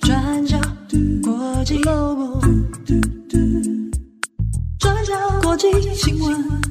[0.00, 0.58] 转角
[1.22, 2.40] 国际 Global，
[4.78, 6.67] 转角国际新闻。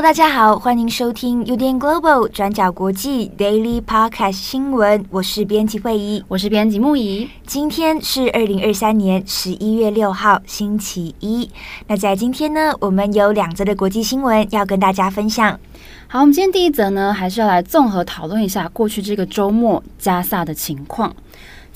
[0.00, 5.04] Hello，大家好，欢迎收听 UDN Global 转角国际 Daily Podcast 新闻。
[5.10, 7.28] 我是编辑会议，我是编辑木仪。
[7.46, 11.50] 今天是二零二三年十一月六号，星期一。
[11.86, 15.60] 那在今天呢，我们有两则的国际新闻要跟大家分享。
[16.08, 21.14] 好，我们今天第一则呢，还是要来综合讨论一下过去这个周末加萨的情况。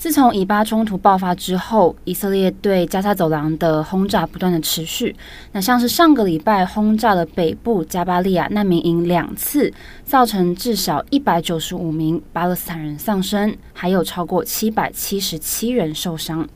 [0.05, 5.15] 自从以巴冲突爆发之后，以色列对加沙走廊的轰炸不断的持续。
[5.51, 9.73] 那像是上个礼拜轰炸了北部加巴利亚难民营两次，
[10.03, 16.47] 造成至少一百九十五名巴勒斯坦人丧生，还有超过七百七十七人受伤。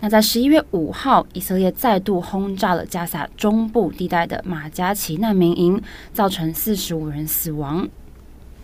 [0.00, 5.80] 那在十一月五号，以色列再度轰炸了加萨中部地带的马加奇难民营，
[6.12, 7.88] 造成四十五人死亡。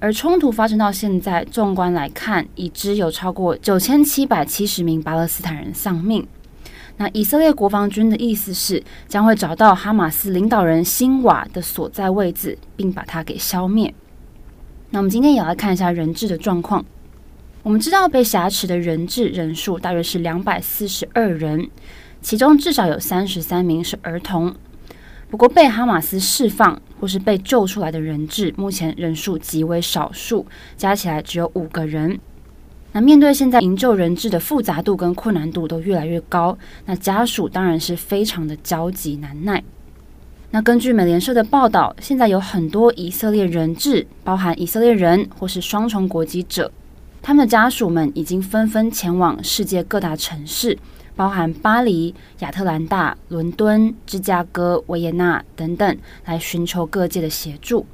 [0.01, 6.27] 而冲突发生到现在，纵观来看，已知有超过九千七百七十名巴勒斯坦人丧命。
[6.99, 13.93] 那以色列国防军的意思是，将会找到哈马斯领导人辛瓦的所在位置，并把它给消灭。
[14.91, 16.85] 那我们今天也来看一下人质的状况。
[17.65, 21.69] 我们知道被挟持的人质人数大约是两百四十二人，
[22.23, 24.55] 其中至少有三十三名是儿童。
[25.29, 30.47] 不过，被哈马斯释放或是被救出来的人质，目前人数极为少数，
[30.77, 32.19] 加起来只有五个人。
[32.93, 39.63] 那面对现在营救人质的复杂度跟困难度都越来越高，那家属当然是非常的焦急难耐。
[40.51, 46.73] 那根据美联社的报道，现在有很多以色列人质，包含以色列人或是双重国籍者，
[47.21, 50.79] 他们的家属们已经纷纷前往世界各大城市。
[51.19, 57.85] 包含巴黎、亚特兰大、伦敦、芝加哥、维也纳等等，来寻求各界的协助。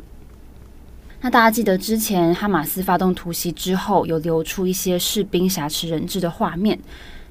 [1.23, 6.79] 那大家记得之前哈马斯发动突袭之后，有流出一些士兵挟持人质的画面。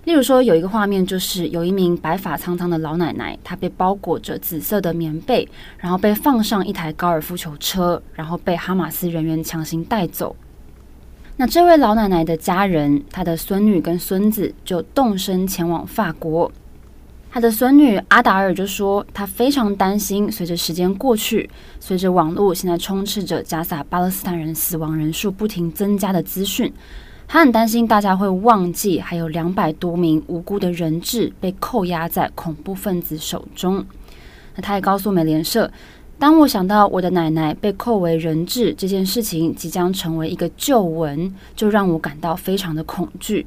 [0.06, 10.36] 例如说，有一个画面就是有一名白发苍苍的老奶奶，她被包裹着紫色的棉被，然后被放上一台高尔夫球车，然后被哈马斯人员强行带走。
[11.36, 16.52] 那这位老奶奶的家人，她的孙女跟孙子就动身前往法国。
[17.32, 21.50] 她的孙女阿达尔就说，她非常担心，随着时间过去，
[21.80, 26.72] 随着网络现在充斥着加萨巴勒斯坦人死亡人数不停增加的资讯，
[27.28, 33.84] 她很担心大家会忘记，还有两百多名无辜的人质被扣押在恐怖分子手中。
[34.56, 35.72] 那她也告诉美联社。
[36.24, 43.46] 当我想到我的奶奶被扣为人质这件事情即将成为一个旧闻，就让我感到非常的恐惧。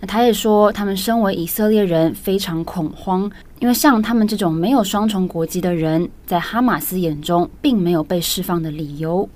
[0.00, 3.30] 那他也说，他们身为以色列人非常恐慌，
[3.60, 9.28] 因为像他们这种没有双重国籍的人，在哈马斯眼中并没有被释放的理由。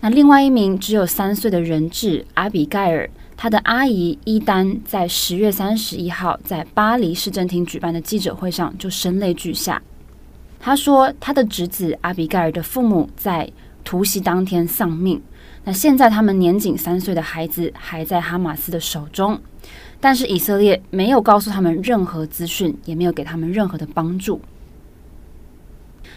[0.00, 9.82] 那另外一名只有三岁的人质阿比盖尔，他的阿姨伊丹在十月三十一号在巴黎市政厅举办的记者会上就声泪俱下。
[10.58, 13.50] 他说，他的侄子阿比盖尔的父母在
[13.84, 15.20] 突袭当天丧命。
[15.64, 19.40] 那现在他们年仅三岁的孩子还在哈马斯的手中，
[20.00, 24.40] 但是以色列没有告诉他们任何资讯，也没有给他们任何的帮助。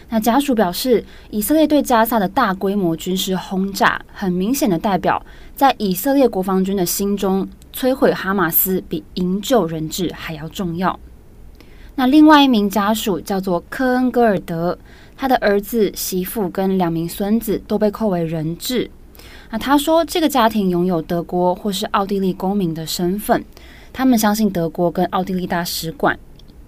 [0.08, 5.24] 那家属表示，以色列对加萨的大规模军事轰炸，很明显的代表，
[5.54, 10.98] 在以色列国防军的心中，摧毁哈马斯比营救人质还要重要。
[12.00, 14.78] 那另外一名家属叫做科恩格尔德，
[15.18, 18.90] 他的儿子、媳妇跟两名孙子都被扣为人质。
[19.50, 23.44] 那他说，这个家庭拥有德国或是奥地利公民的身份，
[23.92, 26.18] 他们相信德国跟奥地利大使馆。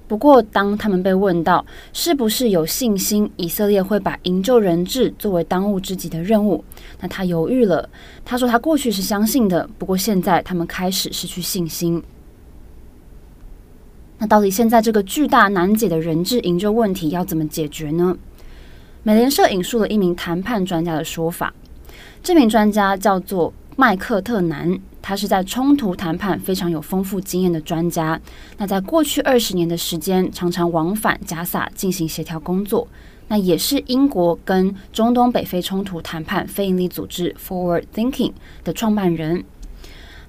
[0.06, 1.64] 不过，当他们被问到
[1.94, 6.62] 是不是有信心以色列会把营救人质作为当务之急的任务，
[7.00, 7.88] 那他犹豫了。
[8.22, 12.03] 他说他过去是相信的，不过现在他们开始失去信心。
[14.22, 18.16] 那到底现在这个巨大难解的人质营救问题要怎么解决呢？
[19.02, 21.52] 美联社引述了一名谈判专家的说法，
[22.22, 28.20] 这名专家叫做麦克特南，他是在冲突谈判非常有丰富经验的专家。
[28.58, 32.86] 那在过去二十年的时间，常常往返加萨进行协调工作。
[33.26, 39.42] 那也是英国跟中东北非冲突谈判非营利组织 Forward Thinking 的创办人。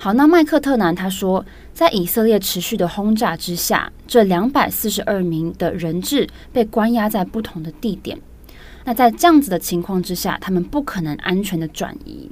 [0.03, 8.19] 好，那麦克特南他说，在以色列持续的轰炸之下，这两百四十二名的人质被关押在不同的地点。
[8.83, 12.29] 那在这样子的情况之下，他们不可能安全的转移。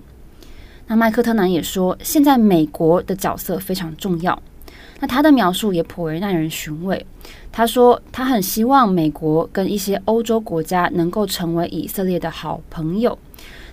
[0.88, 4.38] 那麦克特南也说，现在美国的角色非常重要。
[5.00, 7.06] 那他的描述也颇为耐人寻味。
[7.54, 13.18] 他说，他很希望美国跟一些欧洲国家能够成为以色列的好朋友。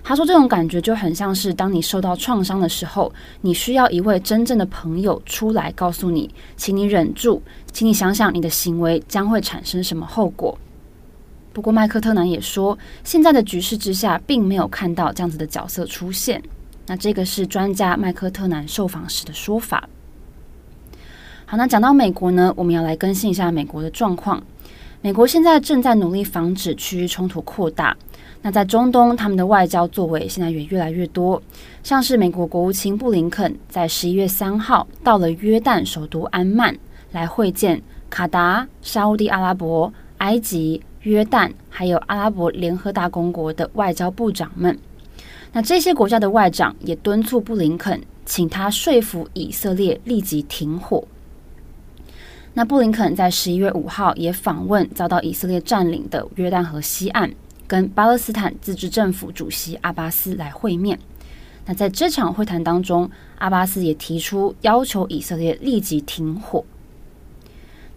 [0.09, 3.13] 他说，这种感觉就很像是当你受到创伤的时候，
[3.43, 7.43] 你需要一位真正的朋友出来告诉你，请你忍住，
[7.75, 10.59] 请你想想你的行为将会产生什么后果。
[11.53, 16.43] 不过，麦克特南也说，现在的局势之下，并没有看到这样子的角色出现。
[16.87, 19.87] 那这个是专家麦克特南受访时的说法。
[21.45, 24.43] 好，那讲到美国呢，我们要来更新一下美国的状况。
[25.03, 27.95] 美国现在正在努力防止区域冲突扩大。
[28.41, 31.43] 那在中东，他们的外交作为现在也越来越多。
[31.83, 36.77] 像是美国国务卿布林肯在十一月三号到了约旦首都安曼，
[37.11, 44.79] 来会见卡达、沙乌地阿拉伯、埃及、约旦，还有阿拉伯联合大公国的外交部长们。
[45.53, 51.03] 那这些国家的外长也敦促布林肯，请他说服以色列立即停火。
[52.55, 57.31] 那布林肯在十一月五号也访问遭到以色列占领的约旦河西岸，
[57.69, 60.99] 跟巴勒斯坦自治政府主席阿巴斯来会面。
[61.67, 66.65] 那在这场会谈当中，阿巴斯也提出要求以色列立即停火。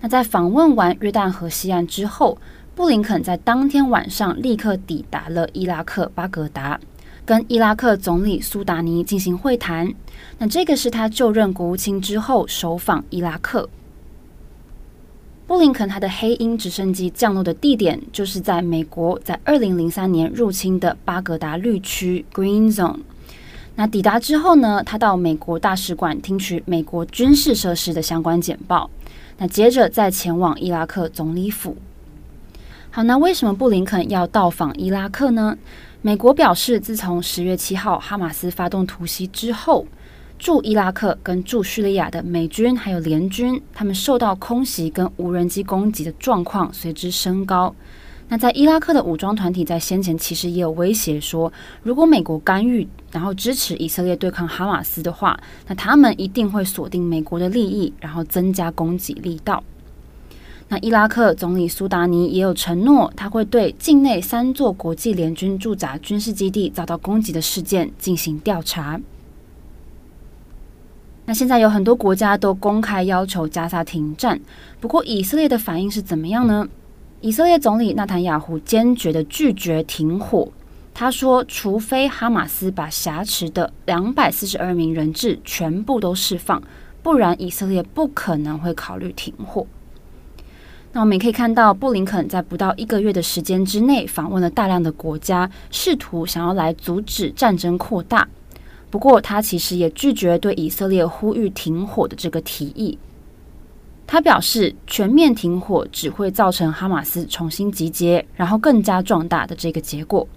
[0.02, 2.38] 那在访问完约旦河西岸之后，
[2.76, 6.78] 布林肯在当天晚上立刻抵达了伊拉克巴格达，
[7.26, 9.94] 跟伊拉克总理苏达尼进行会谈。
[10.38, 13.70] 那这个是他就任国务卿之后首访伊拉克。
[15.52, 23.00] 布林肯他的黑鹰直升机降落的地点就是在美国在二零零三年入侵的巴格达绿区 （Green Zone）。
[23.76, 28.90] 那抵达之后呢，他到美国大使馆听取美国军事设施的相关简报。
[29.40, 31.76] 那接着再前往伊拉克总理府。
[32.90, 35.58] 好，那为什么布林肯要到访伊拉克呢？
[36.02, 39.86] 美国表示，自从十月七号哈马斯发动突袭之后。
[40.42, 47.72] 驻伊拉克跟驻叙利亚的美军还有联军，他们受到空袭跟无人机攻击的状况随之升高。
[48.28, 51.54] 那在伊拉克的武装团体在先前其实也有威胁说，
[51.84, 59.64] 如果美国干预，然后支持以色列对抗哈马斯的话，那他们一定会锁定美国的利益，然后增加攻击力道。
[60.70, 69.00] 那伊拉克总理苏达尼也有承诺，他会对境内三座国际联军驻扎军事基地遭到攻击的事件进行调查。
[71.32, 74.38] 那现在有很多国家都公开要求加沙停战，
[74.82, 76.68] 不过以色列的反应是怎么样呢？
[77.22, 80.52] 以色列总理纳坦雅胡坚决地拒绝停火，
[80.94, 86.62] 他说，除非哈马斯把挟持的两百四十二名人质全部都释放，
[87.02, 89.66] 不然以色列不可能会考虑停火。
[90.92, 98.28] 那我们也可以看到，布林肯在不到一个月的时间之内访问了大量的国家，试图想要来阻止战争扩大。
[98.92, 103.00] 不过，他其实也拒绝对以色列呼吁停火的这个提议。
[104.06, 110.28] 他表示，全面停火只会造成哈马斯重新集结，然后更加壮大的这个结果。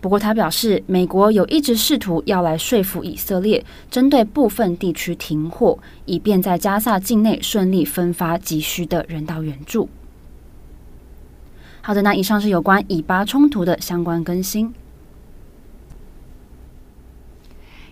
[0.00, 9.90] 不过，他表示，美国有一直试图要来说服以色列，针对部分地区停火，以便在加萨境内顺利分发急需的人道援助。
[11.82, 14.72] 好的，那以上是有关以巴冲突的相关更新。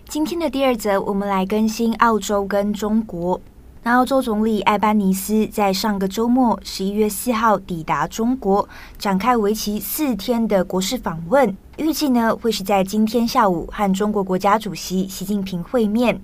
[0.09, 3.39] 今天的第二则，我们来更新澳洲跟中国。
[3.83, 8.67] 那澳洲总理艾班尼斯在上个周末，十一月四号抵达中国，
[8.97, 11.55] 展开为期四天的国事访问。
[11.77, 16.19] 预计呢会是在今天下午和中国国家主席习近平会面。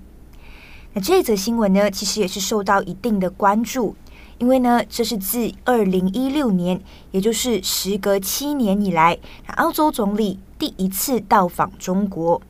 [0.92, 3.94] 那这则新闻呢，其实也是受到一定的关注，
[4.38, 6.80] 因为呢这是自二零一六年，
[7.12, 9.16] 也就是时隔七年以来，
[9.54, 12.42] 澳洲总理第一次到访中国。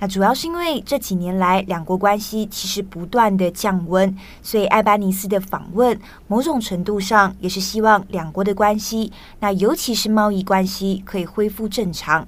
[0.00, 12.26] 那主要是因为这几年来两国关系其实不断的降温，所以艾班尼斯的访问某种程度上也是希望两国的关系，那尤其是贸易关系可以恢复正常。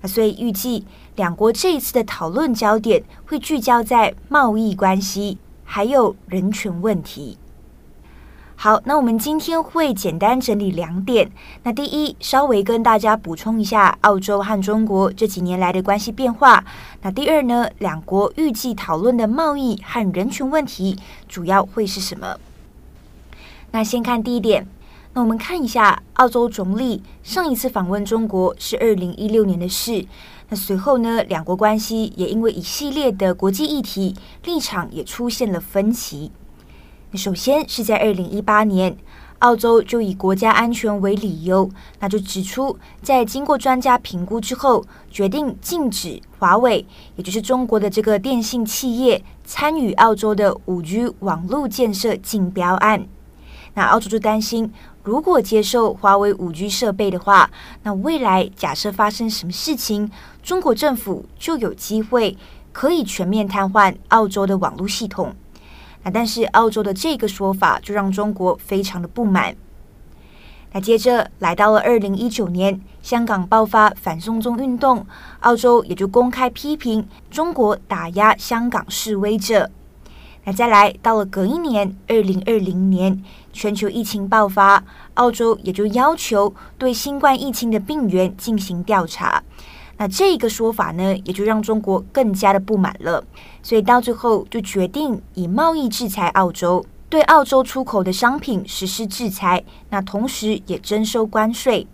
[0.00, 7.36] 那所以预计两国这一次的讨论焦点会聚焦在贸易关系，还有人权问题。
[8.56, 11.30] 好，那我们今天会简单整理两点。
[11.64, 16.64] 那第一，稍微跟大家补充一下澳洲和中国这几年来的关系变化。
[17.02, 20.96] 那第二呢，两国预计讨论的贸易和人权问题
[21.28, 22.38] 主要会是什么？
[23.72, 24.66] 那先看第一点。
[25.12, 30.06] 那我们看一下澳洲总理上一次访问中国是二零一六年的事。
[30.48, 36.32] 那随后呢，两国关系也因为一系列的国际议题，立场也出现了分歧。
[37.16, 38.96] 首先是在二零一八年，
[39.38, 46.84] 澳洲就以国家安全为理由，那就指出，在经过专家评估之后，决定禁止华为，
[47.16, 53.06] 也就是中国的这个电信企业参与澳洲的五 G 网络建设竞标案。
[53.74, 57.50] 那澳洲就担心，如果接受华为五 G 设备的话，
[57.84, 60.10] 那未来假设发生什么事情，
[60.42, 62.36] 中国政府就有机会
[62.72, 65.34] 可以全面瘫痪澳洲的网络系统。
[66.04, 69.56] 那但是澳洲的这个说法就让中国非常的不满。
[70.72, 75.06] 那接着来到了二零一九年，香港爆发反送中运动，
[75.40, 79.70] 澳洲也就公开批评中国打压香港示威者。
[80.44, 84.84] 那再来到了隔一年，二零二零年，全球疫情爆发，
[85.14, 89.42] 澳洲也就要求对新冠疫情的病源进行调查。
[89.96, 93.24] 那这个说法呢，也就让中国更加的不满了，
[93.62, 101.86] 所以到最后就决定以贸易制裁澳洲，对澳洲出口的商品实施制裁，那同时也征收关税。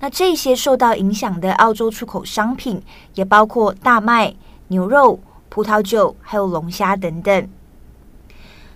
[0.00, 2.82] 那这些受到影响的澳洲出口商品，
[3.14, 4.34] 也包括大麦、
[4.68, 7.48] 牛肉、葡萄酒，还有龙虾等等。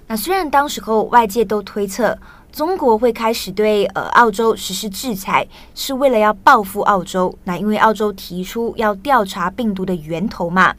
[0.06, 2.18] 那虽然当时候外界都推测，
[2.54, 5.44] 中国会开始对呃澳洲实施制裁，
[5.74, 7.36] 是为了要报复澳洲。
[7.42, 10.72] 那因为澳洲提出要调查病毒的源头嘛，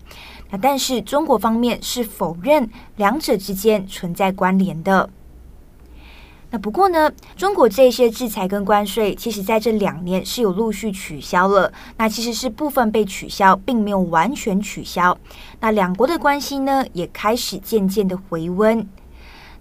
[0.49, 5.09] 那但是中国方面是否认两者之间存在关联的。
[6.49, 11.73] 那不过呢，中国这些制裁跟关税，其实在这两年是有陆续取消了。
[11.97, 15.17] 那其实是部分被取消，并没有完全取消。
[15.59, 18.87] 那两国的关系呢，也开始渐渐的回温。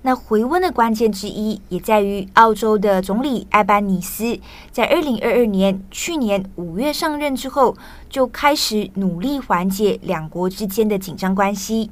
[0.06, 4.38] 那回温的关键之一，也在于澳洲的总理艾班尼斯
[4.70, 7.74] 在二零二二年去年五月上任之后，
[8.10, 11.90] 就开始努力缓解两国之间的紧张关系。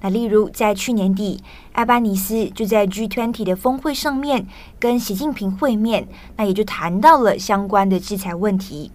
[0.00, 1.42] 那例如在去年底，
[1.72, 4.46] 艾班尼斯就在 G20 的峰会上面
[4.80, 8.90] 跟习近平会面，那也就谈到了相关的制裁问题。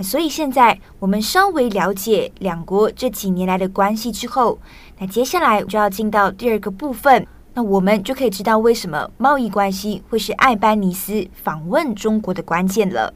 [0.00, 4.58] 所以现在我们稍微了解两国这几年来的关系之后，
[4.98, 13.14] 那接下来就要进到第二个部分，那我们就可以知道为什么贸易关系会是艾班尼斯访问中国的关键了。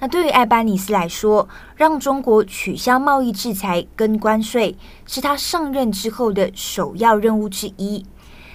[0.00, 4.76] 那对于艾班尼斯来说，让中国取消贸易制裁跟关税，
[5.06, 8.04] 是他上任之后的首要任务之一。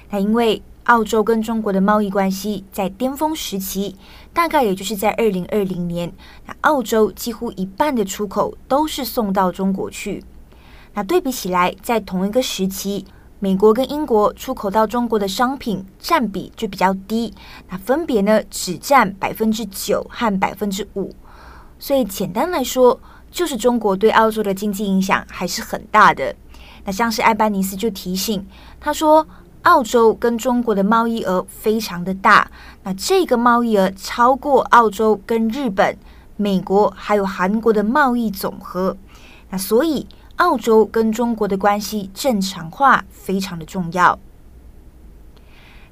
[0.10, 3.96] 那因为澳洲跟中国的贸易关系在巅峰时期，
[4.34, 6.12] 大概也就是在二零二零年，
[6.46, 10.24] 那澳洲几乎一半的出口都是送到中国去。
[10.94, 13.06] 那对比起来，在同一个时期，
[13.40, 17.34] 美国跟英国出口到中国的商品占比就比较低，
[17.70, 21.14] 那分别呢只占百分之九和百分之五。
[21.80, 23.00] 所以简单来说，
[23.32, 26.36] 就是中国对澳洲的经济影响还是很大的。
[26.84, 28.46] 那像是艾班尼斯就提醒
[28.82, 29.26] 他说。
[29.64, 32.50] 澳洲跟中国的贸易额非常的大，
[32.84, 35.98] 那这个贸易额超过澳洲跟日本、
[36.38, 38.98] 美国还有韩国的贸易总和，
[39.50, 40.06] 那所以
[40.36, 44.20] 澳洲跟中国的关系正常化非常的重要。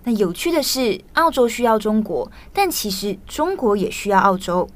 [0.03, 4.67] 那有趣的是，澳洲需要中国，但其实中国也需要澳洲。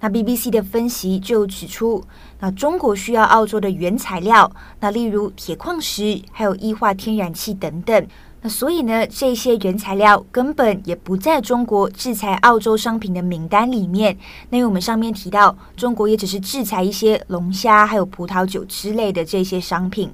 [0.00, 2.04] 那 BBC 的分析就指出，
[2.40, 4.50] 那中国需要澳洲的原材料，
[4.80, 8.06] 那例如铁矿石，还有液化天然气等等。
[8.40, 14.16] 那所以呢，这些原材料根本也不在中国制裁澳洲商品的名单里面。
[14.50, 20.08] 那因为我们上面提到，中国也只是制裁一些龙虾，还有葡萄酒之类的这些商品。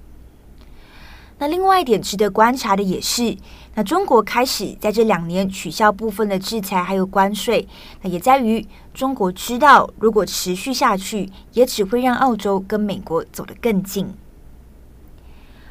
[1.45, 3.37] 那另外一点值得观察的也是，
[3.75, 7.69] 那中国开始在这两年取消部分的制裁还有关税，
[8.01, 14.15] 那也在于中国知道，如果持续下去，也只会让澳洲跟美国走得更近。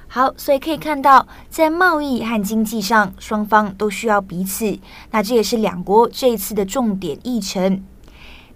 [0.07, 4.77] 好，所以可以看到，在贸易和经济上，双方都需要彼此。
[5.09, 7.83] 那这也是两国这一次的重点议程。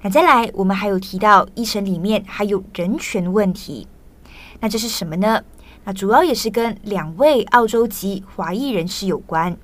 [0.04, 3.88] 那再来，我们还有提到议程里面还有人权问题。
[4.60, 5.42] 那这是什么呢？
[5.88, 9.56] 那主要也是跟两位澳洲籍华裔人士有关。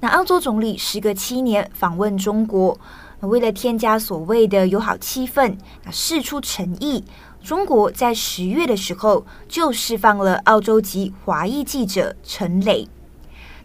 [0.00, 2.76] 那澳洲总理时隔七年访问中国，
[3.20, 7.04] 为了添加所谓的友好气氛，那释出诚意，
[7.40, 12.88] 中国在十月的时候就释放了澳洲籍华裔记者陈磊。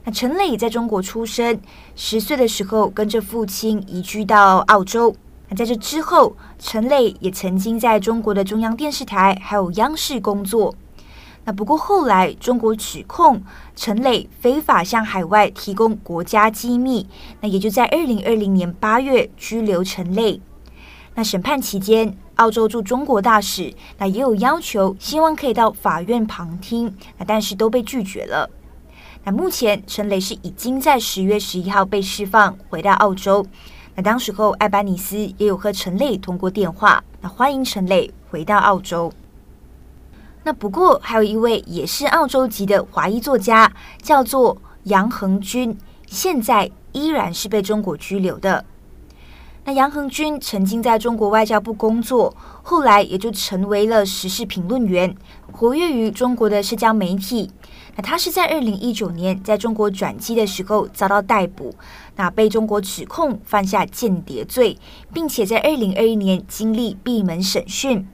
[0.04, 1.60] 那陈磊在中国出生，
[1.96, 5.16] 十岁的时候跟着父亲移居到澳洲。
[5.50, 10.76] 那在这之后，陈磊也曾经在中国的中央电视台还有央视工作。
[11.44, 13.42] 那不过后来，中国指控
[13.76, 17.08] 陈磊非法向海外提供国家机密，
[17.42, 20.40] 那也就在二零二零年八月拘留陈磊。
[21.16, 28.50] 那审判期间，澳洲驻中国大使那也有要求，希望可以到法院旁听，那但是都被拒绝了。
[29.24, 33.46] 那目前陈磊是已经在十月十一号被释放，回到澳洲。
[33.96, 39.12] 那当时候艾班尼斯也有和陈磊通过电话，那欢迎陈磊回到澳洲。
[40.44, 43.72] 那不过还有一位也是澳洲籍的华裔作家，
[44.02, 48.66] 叫做杨恒均，现在依然是被中国拘留的。
[49.64, 55.16] 那杨恒均曾经在中国外交部工作，后来也就成为了时事评论员，
[55.52, 57.52] 活跃于中国的社交媒体。
[57.96, 61.76] 那他是在二零一九年在中国转机的时候遭到逮捕，
[62.16, 64.76] 那被中国指控犯下间谍罪，
[65.14, 68.08] 并且在二零二一年经历闭门审讯。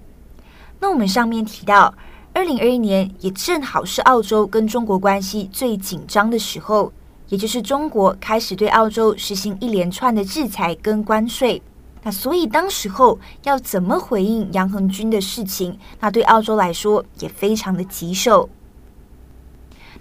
[0.80, 1.94] 那我们上面提到，
[2.38, 6.94] 二零二一年也正好是澳洲跟中国关系最紧张的时候。
[7.30, 11.60] 也就是中国开始对澳洲实行一连串的制裁跟关税，
[12.04, 18.48] 那所以当时候要怎么回应杨恒均的事情，那对澳洲来说也非常的棘手。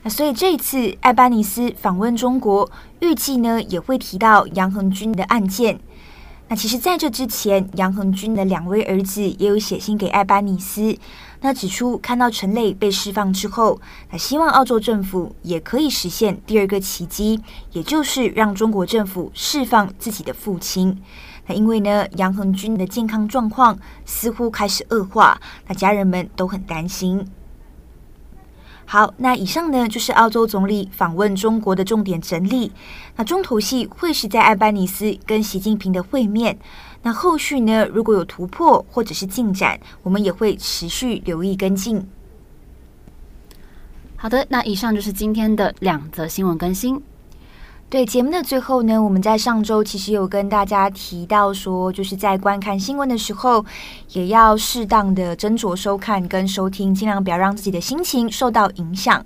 [0.03, 5.81] 那所以这一次艾巴尼斯访问中国，预计呢也会提到杨恒均的案件。
[6.49, 10.97] 那其实在这之前，杨恒均的两位儿子也有写信给艾巴尼斯。
[11.47, 21.01] 那指出，看到陈磊被释放之后，那希望澳洲政府也可以实现第二个奇迹，也就是让中国政府释放自己的父亲。
[21.47, 27.25] 那因为呢，杨恒军的健康状况似乎开始恶化，那家人们都很担心。
[28.89, 32.71] 好，那以上呢就是澳洲总理访问中国的重点整理。
[33.17, 36.57] 那重头戏会是在艾班尼斯跟习近平的会面。
[37.03, 42.09] 那后续呢，如果有突破或者是进展，我们也会持续留意跟进。
[44.15, 47.03] 好的，那以上就是今天的两则新闻更新。
[47.89, 53.65] 对，节目的最后呢，我们在上周其实有跟大家提到说，就是在观看新闻的时候，
[54.13, 59.25] 也要适当的斟酌收看跟收听，尽量不要让自己的心情受到影响。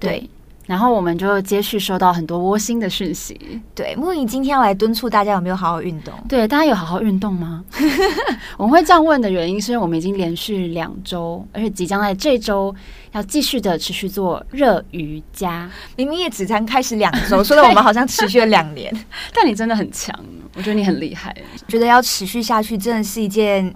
[0.00, 0.28] 对。
[0.68, 3.60] 对然后我们就接续收到很多窝心的讯息。
[3.74, 6.12] 对，木影今天要来敦促大家有没有好好运动？
[6.28, 7.64] 对，大家有好好运动吗？
[8.56, 12.72] 我们会这样问的原因是因为我们已经连续两周，而且即将在这周
[13.12, 15.68] 要继续的持续做热瑜伽。
[15.96, 18.94] 明明也只才开始两周，说的我们好像持续了两年。
[19.34, 20.14] 但你真的很强，
[20.54, 21.34] 我觉得你很厉害。
[21.66, 23.74] 觉得要持续下去真的是一件。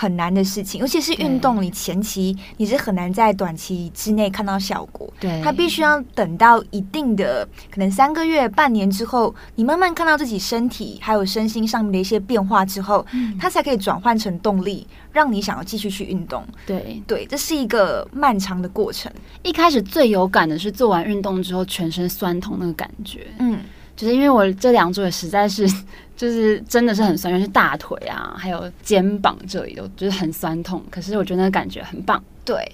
[0.00, 5.12] 很难的事情，尤其是运动，你前期你是很难在短期之内看到效果。
[5.18, 16.46] 对，它必须要等到一定的可能三个月、半年之后，你慢慢看到自己身体还有身心上面的一些变化之后，嗯，它才可以转换成动力，让你想要继续去运动。
[16.64, 19.10] 对对，这是一个漫长的过程。
[19.42, 23.26] 一开始最有感的是做完运动之后全身酸痛那个感觉。
[23.40, 23.58] 嗯。
[23.98, 25.68] 就是因为我这两组也实在是，
[26.16, 30.80] 就是真的是很酸，尤其是大腿啊，还有肩膀这里都就是很酸痛。
[30.88, 32.64] 可是我觉得那个感觉很棒，对，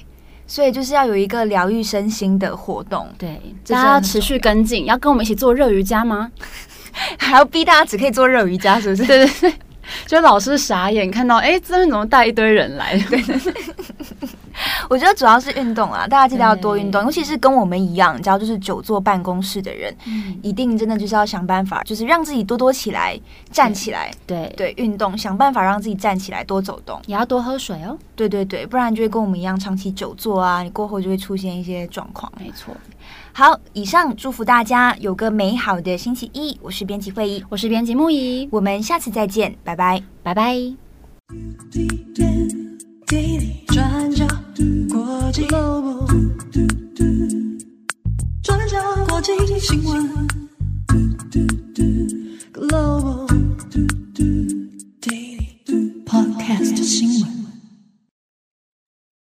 [0.47, 6.31] 所以就是要有一个疗愈身心的活动，对，大家要持续跟进，要跟我们一起做热瑜伽吗？
[7.19, 9.07] 还要逼大家只可以做热瑜伽，是不是？
[9.07, 9.55] 对对对，
[10.07, 12.99] 就老师傻眼看到，哎，这边怎么带一堆人来？
[13.09, 13.55] 对 对对。
[14.89, 23.19] 我觉得主要是运动啊，大家记得要多运动，尤其是跟我们一样，只要就是久坐办公室的人，嗯，一定真的就是要想办法，就是让自己多多起来，
[23.51, 27.97] 站起来，对对，运动，想办法让自己站起来，多走动，也要多喝水哦。
[28.15, 32.31] 对对对，不然就会跟我们一样长期久坐啊，你过后就会出现一些状况。
[32.39, 32.75] 没错。
[33.33, 36.57] 好，以上祝福大家有个美好的星期一。
[36.63, 40.75] 我是编辑会议，我是编辑木仪，我们下次再见，拜拜，拜拜。
[43.07, 44.27] daisy 专家
[44.91, 46.07] 国际 logo
[46.53, 47.59] doo doo
[49.09, 50.29] 国际新闻
[52.53, 53.27] global
[55.01, 55.61] Daily
[56.07, 57.44] podcast 新闻